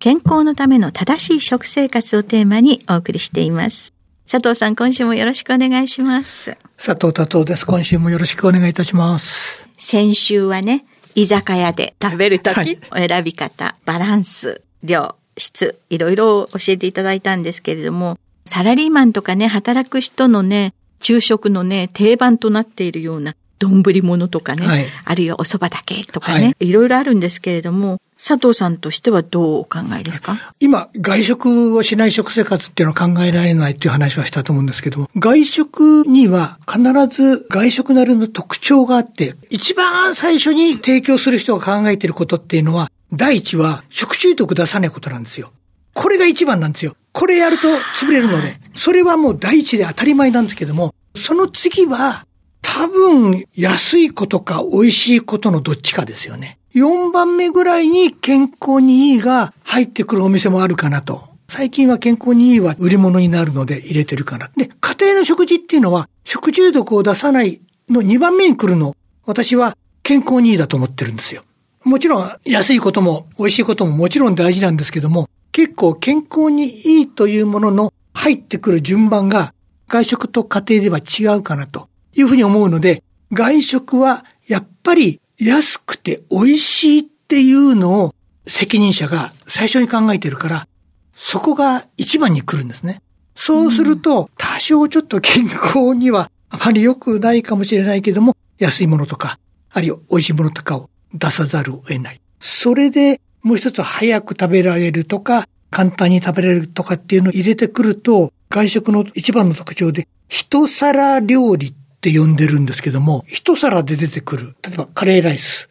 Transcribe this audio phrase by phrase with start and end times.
[0.00, 3.92] 健康のための正しい食生活をテーマにお送りしています。
[4.26, 6.56] 佐藤さん、今週もよろしくお願いします。
[6.78, 7.66] 佐藤達夫です。
[7.66, 9.68] 今週もよろしくお願いいたします。
[9.76, 30.54] 先週はね、居酒屋で食べるとき、はい、選び方、バランス、量、質、いろいろ教えていただいたんですけれども、サラリーマンとかね、働く人のね、昼食のね、定番となっているような丼物とかね、はい、あるいはお蕎麦だけとかね、はい、いろいろあるんですけれども、佐藤さんとしてはどうお考えですか？
[30.60, 45.50] 今、外食をしない食生活っていうのは考えられないっていう話はしたと思うんですけど、外食には必ず外食なりの特徴があって、一番最初に提供する人が考えていることっていうのは、第一は食中毒出さないことなんですよ。
[45.94, 46.94] これが一番なんですよ。
[47.12, 52.26] これやると潰れるので、それはもう第一で当たり前なんですけども、その次は
[52.62, 56.58] 多分安いことか美味しいことのどっちかですよね。
[56.74, 61.28] 4番目ぐらいに健康にいいが入ってくるお店もあるかなと。
[61.48, 64.50] 最近は健康にいいは売り物になるので入れてるかな。
[64.56, 68.94] で、家庭の食事っていうのは食中毒を出さないの2番目に来るの。
[69.26, 71.42] 私は健康にいいだと思ってるんですよ。
[71.82, 79.54] もちろん安いことも美味しいことももちろん大事なんですけども、結構健康にいいというものの入ってくる順番が
[79.88, 88.14] 外食と家庭では違うかなというふうに思うので、外食はやっぱり安くて美味しいっていうのを
[88.46, 90.66] 責任者が最初に考えてるから、
[91.14, 93.02] そこが一番に来るんですね。
[93.34, 99.38] そうすると、多少ちょっと健康にはあまり良くないかもしれないけども、安いものとか、
[99.70, 102.20] あるいは美味しいものとかを出さざるを得ない。
[102.40, 114.56] それで、もう一つ早く食べられるとか、簡単に食べられるとかっていうのを入れてくると、外食の一番の特徴で、一皿料理って呼んでるんですけども、一皿で出てくる。
[114.66, 115.69] 例えばカレーライス。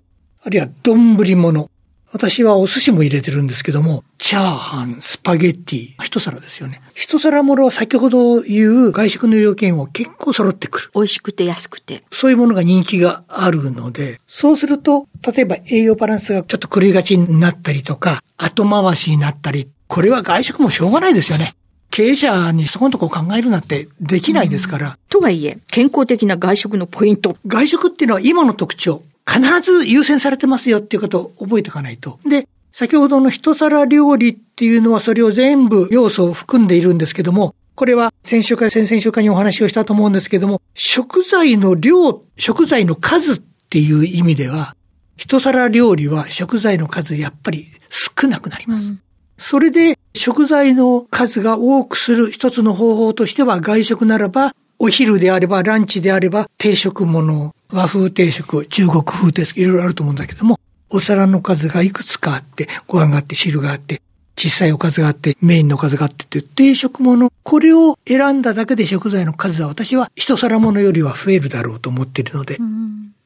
[0.49, 1.69] あるいは丼物。
[2.11, 6.81] 私はお寿司も入れてるんですけども、チャーハン、スパゲッティ、一皿ですよね。
[6.95, 10.89] 一皿ものは先ほど言う外食の要件を結構揃ってくる。
[10.95, 12.03] 美味しくて安くて。
[12.11, 21.53] そういうものが人気があるので、そうすると、例えば栄養バランスがちょっと狂いがちになったりとか、後回しになったり、これは外食もしょうがないですよね。
[21.91, 24.97] 経営者にそこのとこ考えるなんてできないですから。
[25.09, 27.37] とはいえ、健康的な外食のポイント。
[27.45, 32.19] 外食っていうのは今の特徴、必ず優先されてますよっていうことを覚えておかないと。
[32.25, 44.75] で、先ほどの一皿料理っていうのはそれを全部要素を含んでいるんですけども、これは先週か先々週かにお話をしたと思うんですけども、食材の量、食材の数っていう意味では、
[45.15, 48.91] 一皿料理は食材の数やっぱり少なくなります。
[48.91, 49.01] うん
[49.39, 64.01] それで食材の数が多くする一つの方法としては外食ならば、お昼であればランチであれば定食もの、和風定食、中国風定食、いろいろあると思うんだけども、お皿の数がいくつかあって、ご飯があって汁があって、
[64.35, 72.57] 小さいおかずがあって、メインのおかずがあってって定食もの、これを選んだだけで食材の数は私は一皿ものよりは増えるだろうと思っているので、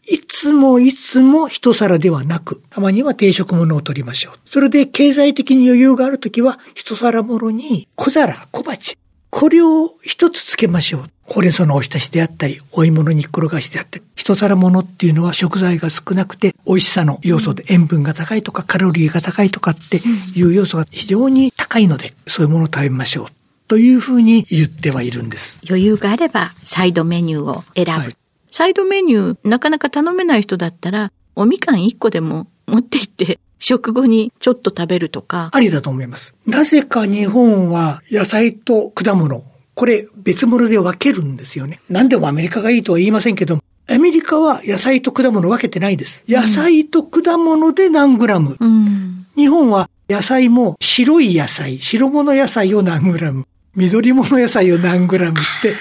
[0.06, 4.34] いつもいつも一皿ではなく、たまには定食物を取りましょう。
[4.46, 8.98] それで経済的に余裕があるときは、一皿物に小皿、小鉢、
[9.36, 11.04] これを一つつけましょう。
[11.24, 20.04] ほうれん草のおひたしであったり、お芋の煮っころがしであったり、一皿物っていうのは食材が少なくて、美味しさの要素で塩分が高いとか、カロリーが高いとかって
[20.36, 23.28] いう要素が非常に高いので、そういうものを食べましょう。
[23.68, 25.60] というふうに言ってはいるんです。
[25.68, 27.92] 余裕があればサイドメニューを選ぶ。
[27.92, 28.16] はい
[28.52, 35.50] サイドメニューなかなか頼めない人だったら、おみかん1個でも持って行って、食後にちょっと食べるとか。
[35.54, 36.36] ありだと思います。
[36.46, 39.42] なぜか日本は野菜と果物、
[39.74, 41.80] これ別物で分けるんですよね。
[41.90, 46.26] 何でもアメリカがいいとは言いませんけども、アメリカは野菜と果物分けてないです。
[46.28, 48.58] 野菜と果物で何グラム？
[48.60, 49.28] うん。
[49.38, 55.74] 日本は野菜も白い野菜、白物野菜を何グラム、緑物野菜を何グラムって、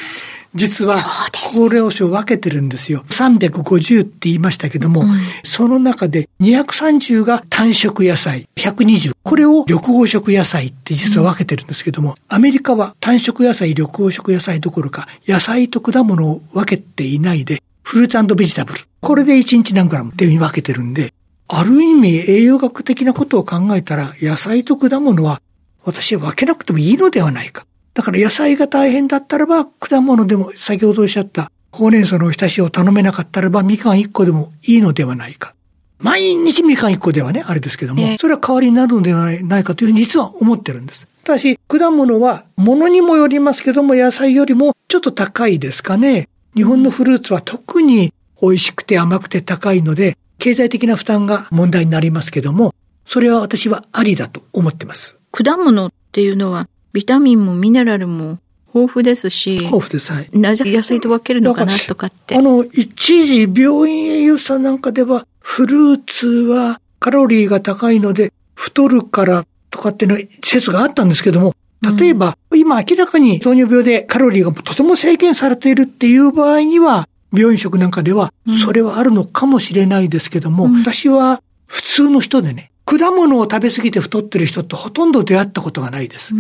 [0.54, 3.04] 実はそうです高齢者を分けてるんですよ。
[3.08, 5.04] 350って言いましたけども、
[5.44, 9.12] その中で230が単色野菜、120。
[9.22, 18.80] これを緑黄色野菜って実は分けてるんですけども、アメリカは単色野菜、緑黄色野菜どころか、野菜と果物を分けていないで、フルーツベジタブル。
[19.00, 21.12] これで1日何グラムっていうふうに分けてるんで、
[21.48, 25.42] ある意味栄養学的なことを考えたら、野菜と果物は
[25.84, 27.66] 私は分けなくてもいいのではないか。
[27.94, 35.54] だから野菜が大変だったらば、果物でも先ほどおっしゃった、ほうれん草のおひたしを頼めなかったらば、みかん1個でもいいのではないか。
[35.98, 41.06] 毎日みかん1個ではね、あれですけども、ねそれは代わりになるのではないかというふうに実は思ってるんです。
[41.24, 46.28] ただし、果物は物にもよりますけども、野菜よりもちょっと高いですかね。
[46.54, 52.74] 日本のフルーツは特に美味しくて甘くて高いので、経済的な負担が問題になりますけども、
[53.06, 55.18] それは私はありだと思ってます。
[55.30, 58.38] 果物っていうのは、ビタミンもミネラルも
[58.74, 60.38] 豊富ですし、豊富でさえ。
[60.38, 62.36] なぜ野菜と分けるのかなとかって。
[62.36, 71.54] あの、一時病院栄養士さんなんかでは、フルーツはカロリーが高いので太るからとかっていうの説があったんですけども、
[71.98, 78.32] 例えば、今明らかに糖尿病でカロリーがとても制限されているっていう場合には、病院食なんかでは、
[78.64, 86.34] それはあるのかもしれないですけども、私は普通の人でね、果物を食べ過ぎて太ってる人とほとんど出会ったことがないです。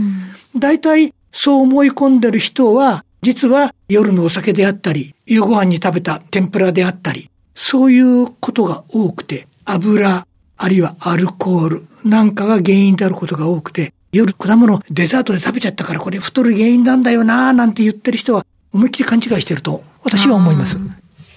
[0.56, 20.78] 大体そう思い込んでる人は、実は夜のお酒であったり、夕ご飯に食べた天ぷらであったり、そういうことが多くて、油、あるいはアルコールなんかが原因であることが多くて、夜果物デザートで食べちゃったからこれ太る原因なんだよなーなんて言ってる人は思いっきり勘違いしてると私は思います。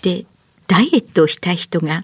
[0.01, 0.25] で、
[0.67, 2.01] ダイエットをしたい人が、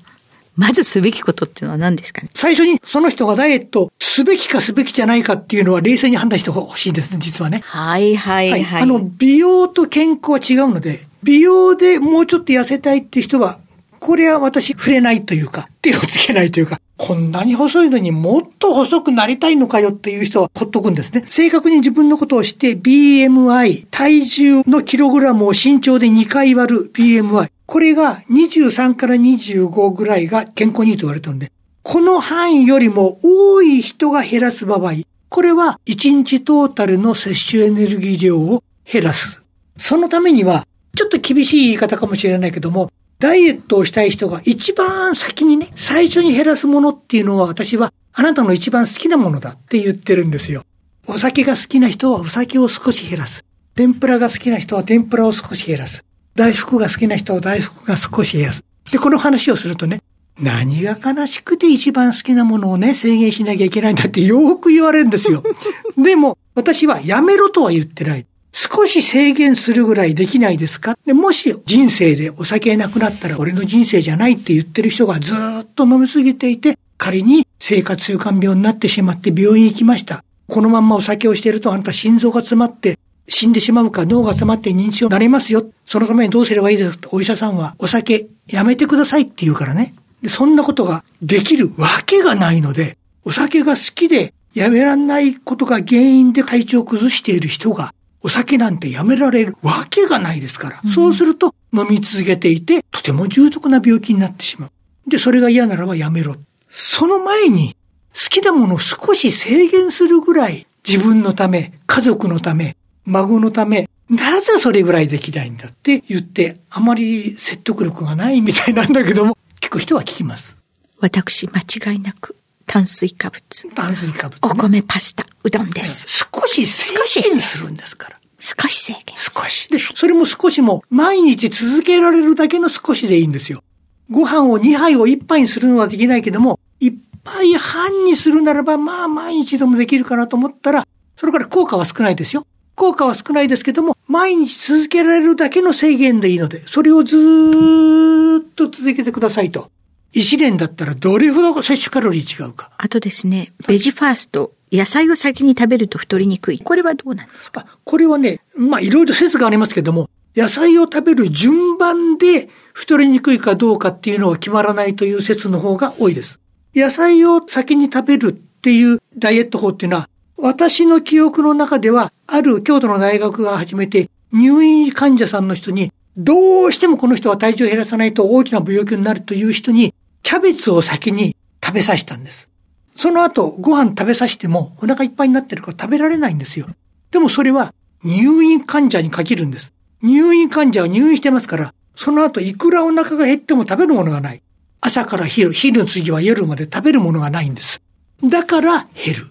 [0.62, 2.30] まずすべきことっていうのは何ですかね？
[2.34, 7.62] 最初にその人がダイエットすべきかすべきじゃないかっていうのは冷静に判断してほしいんですね、実はね。
[7.64, 8.64] はいはいはい。
[8.64, 8.84] はい。
[8.84, 13.60] あの、美容と健康は違うので、美容でもうちょっと痩せたいって人は、
[14.00, 21.24] これは私触れないというか、手をつけないというか、こんなに細いのにもっと細くなりたいのかよっていう人はほっとくんですね。
[21.28, 27.50] 正確に自分のことをして BMI、体重のキログラムを身長で2回割る BMI。
[27.72, 31.54] これが23から25ぐらいが健康にいいと言われてるんで、
[31.84, 34.92] この範囲よりも多い人が減らす場合、
[35.30, 39.42] これは1日トータルの摂取エネルギー量を減らす。
[39.78, 50.66] そのためには、ちょっと厳しい言い方かもしれないけども、ダイエットをしたい人が一番先にね、最初に減らすものっていうのは私はあなたの一番好きなものだって言ってるんですよ。
[51.08, 53.46] お酒が好きな人はお酒を少し減らす。
[53.76, 56.04] 天ぷらが好きな人は天ぷらを少し減らす。
[56.36, 58.64] 大福が好きな人は大福が少し減らす。
[58.92, 60.02] で、この話をするとね、
[60.40, 65.44] 何が悲しくて一番好きなものをね、制限しなきゃいけないんだってよく言われるんですよ。
[65.98, 68.26] でも、私はやめろとは言ってない。
[68.54, 70.98] 少し制限するぐらいできないですか？
[71.06, 80.24] でもし人生でお酒なくなったら俺の人生じゃないって言ってる人がずっと飲みすぎていて、仮に生活習慣病になってしまって病院行きました。
[80.50, 85.66] このまんまお酒をしているとあなた心臓が詰まって死んでしまうか脳が詰まって認知症になりますよ。
[85.86, 87.10] そのためにどうすればいいですか？
[87.12, 89.94] お医者さんはお酒やめてくださいって言うからね。
[90.22, 100.82] でそんなことができるわけがないので、お酒が好きでやめられないことが原因で体調を崩している人がお酒なんてやめられるわけがないですから。
[100.90, 105.10] そうすると飲み続けていてとても重篤な病気になってしまう。
[105.10, 106.36] で、それが嫌ならばやめろ。
[106.70, 107.76] その前に
[108.14, 120.58] 好きなものを少し制限するぐらい自分のため、家族のため、孫のため、なぜそれぐらいできないんだって言って、あまり説得力がないみたいなんだけども、聞く人は聞きます。
[121.00, 121.62] 私、間
[121.94, 122.36] 違いなく
[122.68, 126.06] 炭水化物、炭水化物、お米、パスタ、うどんです。
[126.08, 128.18] 少し制限するんですから。
[128.40, 129.16] 少し制限。
[129.18, 129.68] 少し。
[129.70, 133.64] で、それも少しも毎日続けられるだけの少しでいいんですよ。
[134.10, 136.94] ご飯を2杯を1杯にするのはできないけども、1
[137.24, 142.46] 杯半にするならば、まあ毎日でもできるかなと思ったら、それから効果は少ないですよ。
[142.76, 149.70] 効果は少ないですけども、毎日続けられるだけの制限でいいので、それをずーっと続けてくださいと。
[150.14, 152.72] 1年だったらどれほど摂取カロリー違うか。
[152.78, 156.60] あとですね、ベジファースト野菜を先に食べると太りにくい。
[156.60, 157.66] これはどうなんですか？
[157.86, 166.40] これはね、まあいろいろ説がありますけども、野菜を食べる順番で太りにくいかどうかっていうのは決まらないという説の方が多いです。
[166.76, 182.48] 野菜を先に食べるっていうダイエット法っていうのは、私の記憶の中では、ある京都の大学が始めて、入院患者さんの人に、どうしてもこの人は体重を減らさないと大きな病気になるという人に、キャベツを先に食べさせたんです。
[182.96, 186.68] その後、ご飯食べさせてもお腹いっぱいになってるから食べられないんですよ。
[187.12, 187.74] でもそれは
[188.04, 189.74] 入院患者に限るんです。
[190.02, 194.42] 入院患者は入院してますから、その後いくらお腹が減っても食べるものがない。
[194.80, 197.82] 朝から昼、昼の次は夜まで食べるものがないんです。
[198.24, 199.31] だから減る。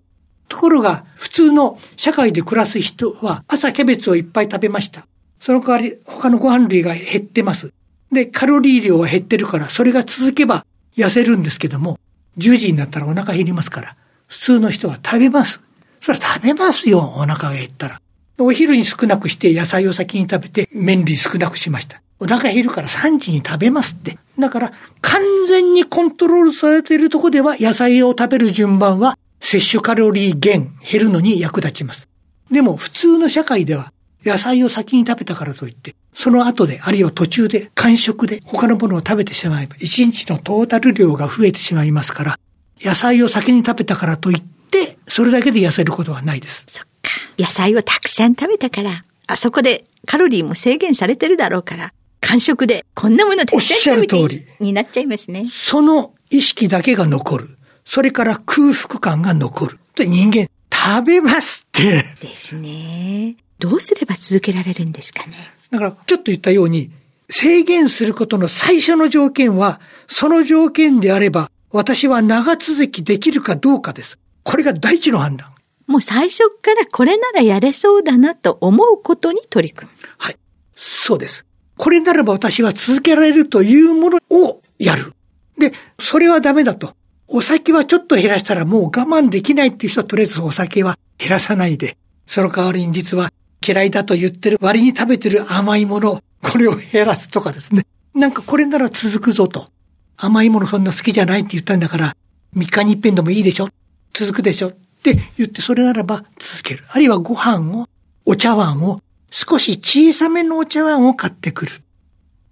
[0.50, 5.06] ところが、普通の社会で暮らす人は朝キャベツをいっぱい食べました。
[5.38, 7.72] その代わり他のご飯類が減ってます。
[8.12, 10.66] で、カロリー量は減ってるから、それが続けば
[10.96, 11.98] 痩せるんですけども、
[12.36, 15.62] 10時になったらお腹減りますから、普通の人は食べます。
[16.00, 18.00] それは食べますよ、お腹が減ったら。
[18.38, 22.02] お昼に少なくして野菜を先に食べて麺類少なくしました。
[22.18, 24.18] お腹減るから3時に食べますって。
[24.38, 32.08] だから完全にコントロールされているとこでは野菜を食べる順番は摂取カロリー減、減るのに役立ちます。
[32.50, 33.92] でも普通の社会では
[34.24, 42.38] 野菜を先に食べたからといって、その後で、あるいは途中で、間食で他のものを食べてしまえば、一日のトータル量が増えてしまいますから、
[42.82, 46.66] 野菜を先に食べたからといって、それだけで痩せることはないです。
[46.68, 47.10] そっか。
[47.38, 54.44] 野菜をたくさん食べたから、あそこでカロリーも制限されてるだろうから、間食でこんなものおっしゃる通り。
[54.58, 55.46] になっちゃいますね。
[55.46, 57.56] その意識だけが残る。
[57.84, 59.78] それから空腹感が残る。
[59.94, 62.02] で人間、食べますって。
[62.20, 63.36] ですね。
[63.58, 65.36] どうすれば続けられるんですかね？
[65.70, 66.90] だから、ちょっと言ったように、
[67.28, 74.18] 制限することの最初の条件は、その条件であれば、私は長続きできるかどうかです。
[74.42, 75.52] これが第一の判断。
[75.86, 79.98] もう最初からこれならやれそうだなと思うことに取り組む。
[80.18, 80.36] はい。
[80.74, 81.46] そうです。
[81.76, 85.12] これならば私は続けられるというものをやる。
[85.58, 86.94] で、それはダメだと。
[87.32, 91.96] お酒はちょっと減らしたらもう我慢できないっていう人はとりあえずお酒は減らさないで、
[92.26, 93.30] その代わりに実は
[93.64, 97.86] 嫌いだと言ってる割に食べてる甘いもの、これを減らすとかですね。
[98.14, 99.70] なんかこれなら続くぞと。
[100.16, 102.16] 甘いものそんな好きじゃないって言ったんだから、
[102.56, 103.68] 3日に一遍でもいいでしょ
[104.12, 106.82] 続くでしょって言ってそれならば続ける。
[106.90, 107.86] あるいはご飯を、
[108.26, 111.72] お茶碗を、少し小さめのお茶碗を買ってくる。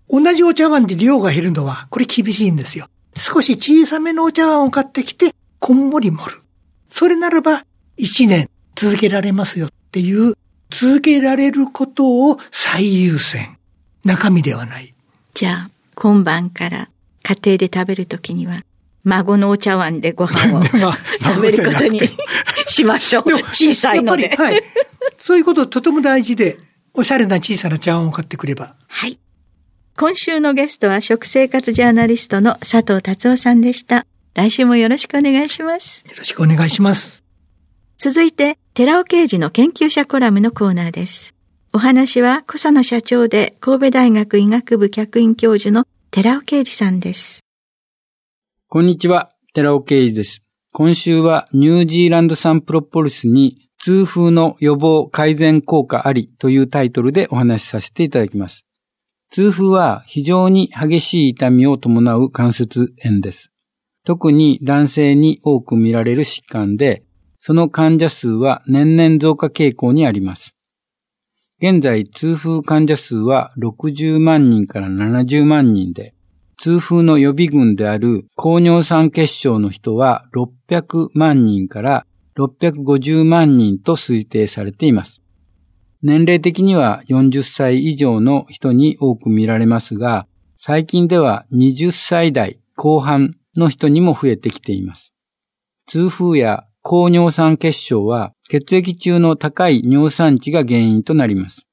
[0.08, 2.87] 同じお茶碗で量が減るのは、これ厳しいんですよ。
[3.18, 6.42] 少し小さめのお茶碗を買ってきて、こんもり盛る。
[6.88, 7.64] それならば、
[7.96, 10.34] 一年続けられますよっていう
[10.70, 13.58] 続けられることを最優先。
[14.04, 14.94] 中身ではない。
[15.34, 16.88] じゃあ、今晩から
[17.22, 18.62] 家庭で食べるときには、
[19.04, 20.62] 孫のお茶碗でご飯を
[21.22, 22.00] 食べることに
[22.66, 23.25] しましょう。
[23.52, 24.28] 小さいので。
[24.37, 24.62] はい。
[25.18, 26.58] そういうこととても大事で、
[26.94, 28.76] おしゃれな小さな茶碗を買ってくれば。
[28.87, 29.18] はい。
[30.00, 34.06] 今週のゲストは食生活ジャーナリストの佐藤達夫さんでした。
[34.32, 36.04] 来週もよろしくお願いします。
[36.08, 37.24] よろしくお願いします。
[37.98, 41.34] 続いて、寺尾刑事の研究者コラムのコーナーです。
[41.72, 47.40] お話は、小佐野社長で神戸大学医学部客員教授の寺尾啓二さんです。
[48.68, 50.42] こんにちは、寺尾啓二です。
[50.72, 58.67] 今週はニュージーランド産プロポリスに痛風の予防改善効果ありというタイトルでお話しさせていただきます。
[59.30, 63.52] 痛風は非常に激しい痛みを伴う関節炎です。
[64.04, 67.02] 特に男性に多く見られる疾患で、
[67.38, 70.54] その患者数は年々増加傾向にあります。
[71.61, 76.14] 現在、痛風患者数は60万人から70万人で、
[76.56, 82.06] 痛風の予備軍である高尿酸血症の人は600万人から
[82.37, 85.23] 650万人と推定されています。
[86.00, 90.26] 年齢的には40歳以上の人に多く見られますが、
[90.56, 95.12] 最近では20歳代後半の人にも増えてきています。
[95.86, 101.66] 痛風や高尿酸血症は血液中の高い尿酸値が原因となります。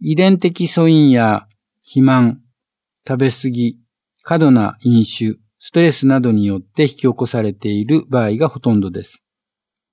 [0.00, 1.46] 遺伝的素因や
[1.82, 2.40] 肥満、
[3.08, 3.78] 食べ過ぎ、
[4.22, 9.24] 過度な飲酒、ストレスなどによって引き起こされている場合がほとんどです。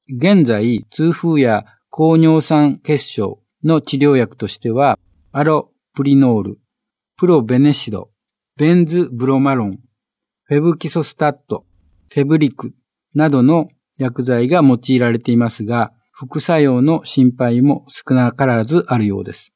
[0.09, 4.99] 現在、痛風や高尿酸血症の治療薬としては、
[5.31, 6.59] アロプリノール、
[7.17, 8.09] プロベネシド、
[8.57, 9.79] ベンズブロマロン、
[10.43, 11.65] フェブキソスタット、
[12.13, 12.73] フェブリク
[13.13, 19.53] などの薬剤が用いられていますが、副作用の心配も少なからずあるようです。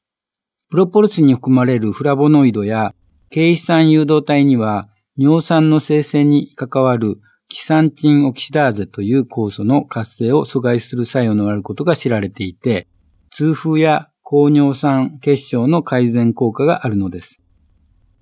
[0.70, 2.94] プロポルスに含まれるフラボノイドや、
[3.30, 12.88] 軽肥酸誘導体には、尿酸の生成に関わるキサンチンオキシダーゼという酵素の活性を阻害する作用のあることが知られていて、
[13.32, 17.40] 痛風や高尿酸血症の改善効果があるのです。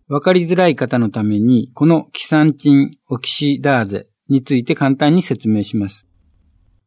[0.08, 6.06] わかりづらい方のために、このキサンチンオキシダーゼについて簡単に説明します。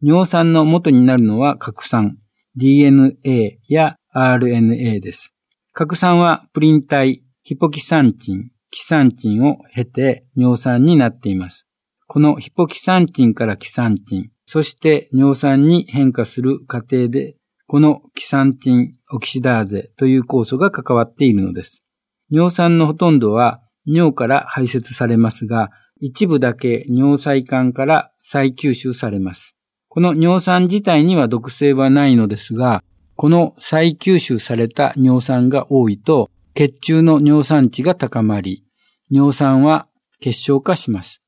[0.01, 2.17] 尿酸の元になるのは核酸、
[2.55, 5.33] DNA や RNA です。
[5.71, 11.65] 核酸はプリン体、ヒポキサンチン、キサンチンを経て尿酸になっています。
[12.07, 17.35] このヒポキサンチンからキサンチン、そして尿酸に変化する過程で、
[17.73, 21.81] このキサンチンオキシダーゼという酵素が関わっているのです。
[22.29, 29.55] 尿酸のほとんどは尿から排泄されますが、一部だけ尿細管から再吸収されます。
[29.89, 32.83] この尿酸自体には毒性はないのですが、
[33.15, 38.63] この再吸収された尿酸が多いと、血中の尿酸値が高まり、
[39.09, 39.87] 尿酸は
[40.19, 41.23] 結晶化します。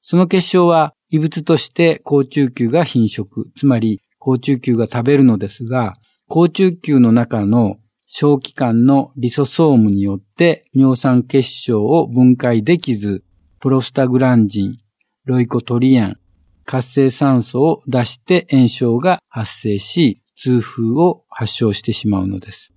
[0.00, 5.94] その結晶は異物として高中球が貧食、つまり高中球が食べるのですが、
[6.28, 13.24] 高中球の中の小気管のリソソームによって尿酸結晶を分解できず、
[13.58, 14.78] プロスタグランジン、
[15.24, 16.18] ロイコトリアン、
[16.64, 22.72] 活性酸素を出して炎症が発生し、痛風を発症してしまうのです。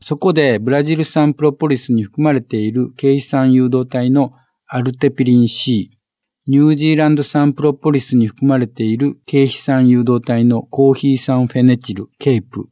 [0.00, 4.30] そこでブラジル産プロポリスに含まれている軽肥酸誘導体の
[4.68, 5.97] アルテピリン C、
[6.50, 12.70] ニュージーランド産プロポリスに含まれている軽肥酸誘導体のコーヒー酸フェネチル、ケープ、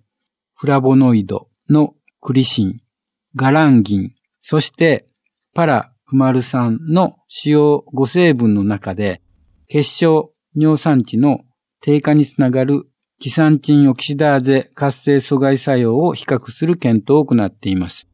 [0.55, 2.81] フラボノイドのクリシン、
[3.35, 5.07] ガランギン、そして
[5.53, 9.21] パラクマル酸の主要5成分の中で
[9.69, 11.41] 結晶尿酸値の
[11.83, 18.09] 低下につながるキサンチンオキシダーゼ活性阻害作用を比較する検討を行っています。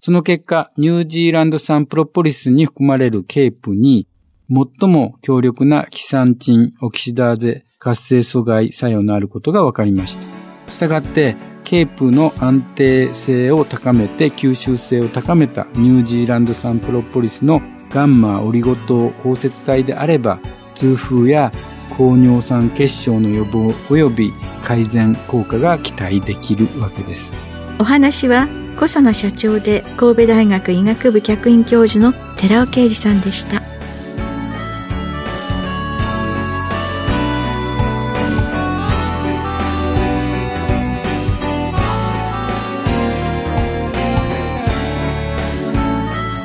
[0.00, 4.06] その結果、ニュージーランド産プロポリスに含まれるケープに、
[4.50, 10.72] 最も強力なキサンチンオキシダーゼ活性阻害作用のあることが分かりました。
[10.72, 20.38] したがって、ケープの安定性を高めて吸収性を高めたニュージーランド産プロポリスのガンマオリゴ糖包摂体であれば
[20.74, 21.52] 痛風や
[21.96, 27.32] 高尿酸血症の予防及び改善効果が期待できるわけです
[27.78, 33.73] お話は小佐野社長で神戸大学医学部客員教授の寺尾啓二さんでした